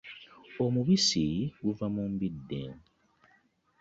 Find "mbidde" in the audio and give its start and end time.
2.11-2.63